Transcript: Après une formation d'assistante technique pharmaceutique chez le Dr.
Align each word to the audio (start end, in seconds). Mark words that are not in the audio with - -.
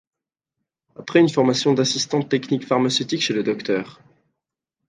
Après 0.95 1.19
une 1.19 1.29
formation 1.29 1.75
d'assistante 1.75 2.27
technique 2.27 2.65
pharmaceutique 2.65 3.21
chez 3.21 3.35
le 3.35 3.43
Dr. 3.43 3.99